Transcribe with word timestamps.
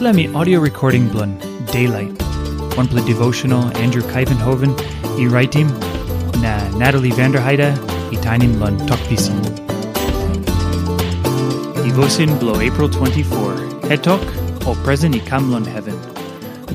Me 0.00 0.26
audio 0.34 0.58
recording 0.58 1.08
blun 1.08 1.38
Daylight. 1.70 2.20
One 2.76 2.88
play 2.88 3.04
devotional 3.06 3.62
Andrew 3.76 4.02
Kuyvenhoven, 4.02 4.74
e 5.18 5.28
writing 5.28 5.68
na 6.42 6.68
Natalie 6.76 7.12
Vanderheide, 7.12 7.76
e 8.12 8.16
tinin 8.16 8.54
blun 8.58 8.76
talkpisin. 8.88 9.40
Devotion 11.84 12.36
blow 12.40 12.60
April 12.60 12.88
24. 12.88 13.88
Head 13.88 14.02
talk, 14.02 14.20
or 14.66 14.74
present 14.82 15.14
e 15.14 15.20
kamlon 15.20 15.64
heaven. 15.64 15.96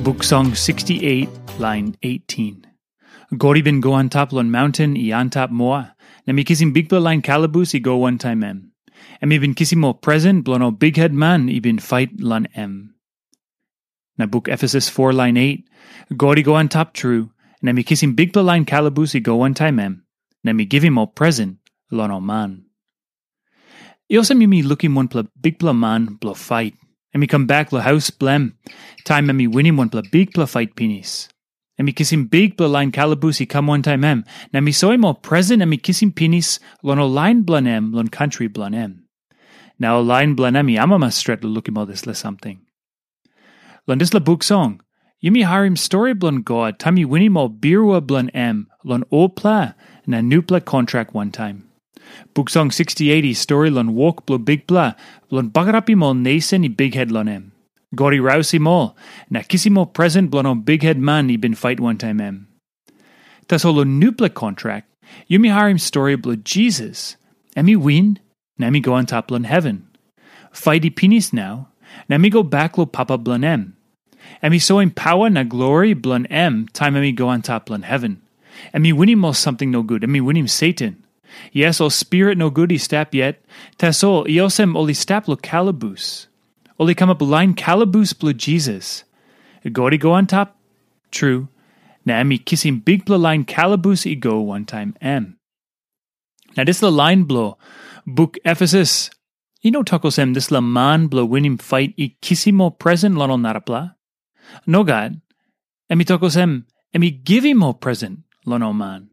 Book 0.02 0.24
song 0.24 0.56
68, 0.56 1.28
line 1.60 1.98
18. 2.04 2.66
Gori 3.38 3.62
bin 3.62 3.82
go 3.82 3.92
on 3.92 4.08
top 4.08 4.32
lon 4.32 4.50
mountain 4.50 4.96
i 4.96 5.12
on 5.12 5.30
top 5.30 5.52
moa. 5.52 5.94
Na 6.26 6.34
mi 6.34 6.46
kissing 6.46 6.72
big 6.72 6.90
line 6.92 7.22
calaboose 7.22 7.76
i 7.76 7.80
go 7.80 7.98
one 7.98 8.18
time 8.18 8.44
em. 8.44 8.72
Bin 9.22 9.54
kissing 9.54 9.82
more 9.82 9.94
present 9.94 10.46
blon 10.46 10.64
o 10.64 10.72
big 10.72 10.96
head 10.96 11.14
man 11.14 11.50
i 11.50 11.60
bin 11.60 11.80
fight 11.80 12.22
lon 12.22 12.48
em. 12.56 12.96
Na 14.20 14.26
book 14.26 14.50
Ephesus 14.50 14.90
4 14.90 15.14
line 15.14 15.38
8. 15.38 15.66
Gori 16.18 16.44
go 16.44 16.56
on 16.56 16.68
top 16.68 16.94
true. 16.94 17.32
Na 17.62 17.74
kissing 17.82 18.14
big 18.14 18.36
line 18.36 18.66
calaboose 18.66 19.16
i 19.16 19.20
go 19.20 19.36
one 19.38 19.54
time 19.54 19.80
em. 19.80 20.04
Na 20.44 20.52
mi 20.52 20.66
give 20.66 20.84
him 20.84 20.98
o 20.98 21.08
present 21.08 21.58
lon 21.90 22.26
man. 22.26 22.66
I 24.12 24.18
also 24.18 24.36
mi 24.36 24.46
mi 24.46 24.62
looking 24.62 24.94
one 24.94 25.08
pla 25.08 25.24
big 25.40 25.58
pla 25.58 25.72
man 25.72 26.18
blo 26.20 26.34
fight. 26.34 26.76
And 27.14 27.22
me 27.22 27.28
come 27.28 27.48
back 27.48 27.72
lo 27.72 27.80
house 27.80 28.10
blem. 28.10 28.54
Time 29.06 29.30
and 29.30 29.38
me 29.38 29.48
winning 29.48 29.78
one 29.78 29.90
pla 29.90 30.02
big 30.12 30.34
pla 30.34 30.46
fight 30.46 30.76
penis. 30.76 31.30
And 31.78 31.86
me 31.86 31.94
kissing 31.94 32.26
big 32.26 32.58
bla 32.58 32.68
line 32.68 32.92
calaboose 32.92 33.48
come 33.48 33.68
one 33.68 33.82
time 33.82 34.04
em. 34.04 34.26
Na 34.52 34.60
me 34.60 34.74
soy 34.74 34.98
more 34.98 35.16
present 35.16 35.62
and 35.62 35.72
me 35.72 35.78
kissing 35.78 36.12
penis 36.12 36.60
lon 36.84 37.00
line 37.00 37.44
blan 37.44 37.68
em 37.68 37.94
lon 37.94 38.10
country 38.10 38.48
blan 38.48 38.74
em. 38.74 39.06
Now 39.80 40.00
line 40.00 40.36
blan 40.36 40.58
em 40.58 40.70
ama 40.78 41.00
ma 41.00 41.08
stret 41.10 41.44
looking 41.44 41.78
all 41.78 41.86
this 41.86 42.06
le 42.06 42.14
something. 42.14 42.60
Lon 43.90 43.98
this 43.98 44.14
la 44.14 44.20
book 44.20 44.44
song. 44.44 44.80
Yumi 45.24 45.44
harim 45.44 45.76
story 45.76 46.14
blon 46.14 46.44
god 46.44 46.78
time 46.78 46.94
me 46.94 47.06
winning 47.06 47.32
mo 47.32 47.50
birwa 47.50 48.06
blan 48.06 48.30
em 48.36 48.68
lon 48.84 49.04
o 49.12 49.28
pla 49.28 49.74
na 50.06 50.22
new 50.22 50.44
pla 50.44 50.60
contract 50.60 51.16
one 51.16 51.32
time. 51.32 51.68
Book 52.36 52.52
song 52.52 52.70
6080 52.70 53.34
story 53.34 53.72
lon 53.72 53.96
walk 53.96 54.28
blo 54.28 54.38
big 54.38 54.68
pla 54.68 54.94
lon 55.32 55.50
bagarapi 55.50 55.96
mo 55.96 56.14
nasen 56.14 56.64
i 56.64 56.68
big 56.68 56.94
head 56.94 57.12
lon 57.12 57.28
em. 57.28 57.52
Gori 57.96 58.20
rousey 58.20 58.60
mo 58.60 58.94
na 59.32 59.40
kissy 59.40 59.72
mo 59.72 59.86
present 59.86 60.30
blon 60.30 60.46
o 60.46 60.54
big 60.54 60.84
head 60.84 61.00
man 61.00 61.32
i 61.32 61.36
bin 61.36 61.56
fight 61.56 61.80
one 61.80 61.98
time 61.98 62.22
em. 62.22 62.48
Tasolo 63.48 63.84
nupla 63.84 64.32
contract. 64.32 64.88
Yumi 65.32 65.52
harim 65.52 65.80
story 65.80 66.16
blo 66.16 66.36
Jesus. 66.36 67.18
Emi 67.58 67.76
win, 67.76 68.20
na 68.60 68.70
mi 68.70 68.82
go 68.82 68.94
on 68.94 69.08
top 69.08 69.32
lon 69.32 69.46
heaven. 69.46 69.88
Fighty 70.54 70.96
penis 70.96 71.34
now, 71.34 71.70
na 72.08 72.20
mi 72.20 72.30
go 72.30 72.44
back 72.44 72.78
lo 72.78 72.86
papa 72.86 73.18
blon 73.18 73.44
em. 73.44 73.76
Emi 74.44 74.62
so 74.62 74.80
in 74.80 74.92
power 74.92 75.30
na 75.30 75.44
glory 75.44 75.94
blun 75.94 76.26
em 76.30 76.68
time 76.74 76.96
emi 76.96 77.14
go 77.14 77.28
on 77.28 77.42
top 77.42 77.68
blun 77.68 77.84
heaven. 77.84 78.22
Emi 78.74 78.94
win 78.94 79.10
him 79.10 79.20
mo 79.20 79.32
something 79.32 79.72
no 79.72 79.84
good. 79.84 80.04
Emi 80.04 80.22
win 80.22 80.38
him 80.38 80.48
Satan. 80.48 81.04
Yes, 81.52 81.80
o 81.80 81.90
spirit 81.90 82.38
no 82.38 82.50
good 82.50 82.72
he 82.72 82.78
stap 82.78 83.14
yet. 83.14 83.44
Tasol, 83.78 84.26
iosem 84.28 84.76
oli 84.76 84.94
stap 84.94 85.28
lo 85.28 85.36
calaboose. 85.36 86.28
Oli 86.80 86.96
come 86.96 87.10
up 87.10 87.22
line 87.22 87.54
calaboose 87.54 88.18
blo 88.18 88.34
Jesus. 88.34 89.04
Gori 89.72 89.98
go 89.98 90.14
on 90.14 90.26
top? 90.26 90.58
True. 91.12 91.50
Na 92.06 92.22
emi 92.22 92.44
kissing 92.44 92.80
big 92.80 93.06
blo 93.06 93.18
line 93.18 93.44
calaboose 93.44 94.10
i 94.10 94.14
go 94.14 94.40
one 94.40 94.66
time 94.66 94.96
em. 95.02 95.38
Now 96.58 96.64
this 96.64 96.82
la 96.82 96.90
line 96.90 97.24
blow. 97.24 97.58
Book 98.08 98.38
Ephesus. 98.46 99.10
You 99.62 99.72
know 99.72 99.84
takosem 99.84 100.34
this 100.34 100.52
la 100.52 100.62
man 100.62 101.08
blow 101.08 101.26
win 101.26 101.46
him 101.46 101.58
fight 101.58 101.94
i 102.00 102.16
kissimo 102.22 102.78
present 102.80 103.16
lonol 103.16 103.40
narapla. 103.40 103.96
No 104.66 104.84
God. 104.84 105.22
Emi 105.92 106.06
takosem 106.06 106.66
emi 106.96 107.24
give 107.24 107.44
him 107.44 107.60
mo 107.60 107.74
present 107.74 108.20
lonol 108.46 108.76
man. 108.76 109.10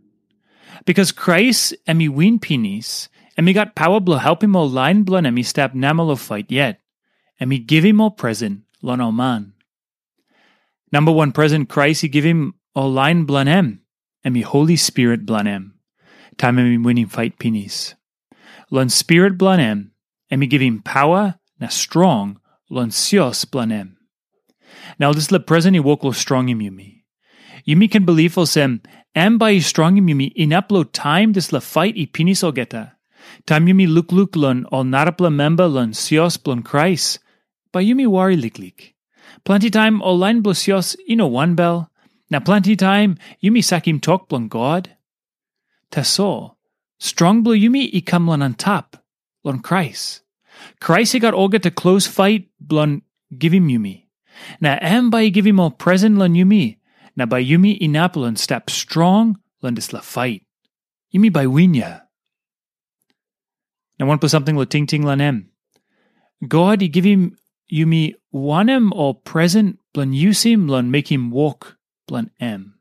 Because 0.84 1.12
Christ 1.12 1.74
emi 1.88 2.08
win 2.08 2.38
penis, 2.38 3.08
emi 3.38 3.54
got 3.54 3.74
power 3.74 4.00
blow 4.00 4.16
help 4.16 4.42
him 4.42 4.56
o 4.56 4.64
line 4.64 5.02
blow 5.02 5.20
emi 5.20 5.44
stap 5.44 5.74
namalo 5.74 6.18
fight 6.18 6.50
yet. 6.50 6.80
Emi 7.40 7.64
give 7.64 7.84
him 7.84 8.00
o 8.00 8.10
present 8.10 8.62
lonol 8.82 9.14
man. 9.14 9.52
Number 10.92 11.12
one 11.12 11.32
present 11.32 11.68
Christ 11.68 12.02
he 12.02 12.08
give 12.08 12.24
him 12.24 12.54
o 12.74 12.86
line 12.86 13.26
blanem, 13.26 13.80
emi 14.24 14.44
Holy 14.44 14.76
Spirit 14.76 15.26
blanem. 15.26 15.72
Time 16.36 16.56
emi 16.56 16.82
winning 16.82 17.06
fight 17.06 17.38
penis. 17.38 17.94
Lon 18.70 18.88
spirit 18.88 19.38
blanem, 19.38 19.90
emi 20.30 20.48
give 20.48 20.60
him 20.60 20.82
power 20.82 21.38
na 21.58 21.68
strong 21.68 22.40
lon 22.68 22.90
sios 22.90 23.44
blanem. 23.44 23.95
Now 24.98 25.12
this 25.12 25.30
le 25.30 25.40
walk 25.80 26.04
lo 26.04 26.12
strong 26.12 26.48
im 26.48 26.60
yumi. 26.60 27.02
Yumi 27.66 27.90
can 27.90 28.04
believe 28.04 28.32
by 29.38 29.58
strong 29.58 29.96
im 29.96 30.06
yumi 30.06 30.32
in 30.34 30.50
upload 30.50 30.92
time 30.92 31.32
this 31.32 31.52
la 31.52 31.60
fight 31.60 31.94
i 31.96 32.06
yumi 33.66 33.88
look 33.88 34.12
look 34.12 34.36
lon 34.36 34.66
ol 34.70 34.84
narapla 34.84 35.32
member 35.32 35.66
lon 35.66 35.90
sios 35.92 36.36
Christ. 36.62 37.18
By 37.72 37.84
yumi 37.84 38.06
worry 38.06 38.36
lik 38.36 38.58
lik. 38.58 38.94
Plenty 39.44 39.70
time 39.70 40.00
ol 40.02 40.18
line 40.18 40.40
blo 40.40 40.52
sios 40.52 40.96
ino 41.08 41.26
one 41.26 41.54
bell. 41.54 41.90
Na 42.30 42.40
plenty 42.40 42.76
time 42.76 43.18
yumi 43.42 43.60
sakim 43.60 44.00
talk 44.00 44.28
blon 44.28 44.48
God. 44.48 44.96
Taso. 45.90 46.56
Strong 46.98 47.42
blo 47.42 47.52
yumi 47.52 47.90
i 47.94 48.00
lon 48.26 48.42
on 48.42 48.54
top. 48.54 48.96
Lon 49.44 49.60
Christ. 49.60 50.22
Christ 50.80 51.12
he 51.12 51.18
got 51.18 51.34
olga 51.34 51.58
to 51.58 51.70
close 51.70 52.06
fight 52.06 52.48
blon 52.64 53.02
give 53.36 53.52
him 53.52 53.68
yumi. 53.68 54.05
Na 54.60 54.78
am 54.80 55.10
by 55.10 55.28
give 55.28 55.46
him 55.46 55.60
all 55.60 55.70
present 55.70 56.18
lon 56.18 56.34
yumi. 56.34 56.78
Na 57.16 57.26
by 57.26 57.42
yumi 57.42 57.78
inapolon 57.80 58.36
step 58.36 58.70
strong 58.70 59.38
lon 59.62 59.74
dis 59.74 59.92
la 59.92 60.00
fight. 60.00 60.42
Yumi 61.14 61.32
by 61.32 61.46
winya. 61.46 62.02
Now 63.98 64.06
one 64.06 64.18
put 64.18 64.30
something 64.30 64.56
lo 64.56 64.64
ting 64.64 64.86
ting 64.86 65.02
lon 65.02 65.20
em. 65.20 65.50
God 66.46 66.80
he 66.80 66.88
give 66.88 67.04
him 67.04 67.36
yumi 67.72 68.14
wanem 68.32 68.92
or 68.92 69.14
present 69.14 69.78
blon 69.94 70.12
use 70.12 70.42
him 70.42 70.68
lon 70.68 70.90
make 70.90 71.10
him 71.10 71.30
walk 71.30 71.76
blon 72.06 72.30
em. 72.38 72.75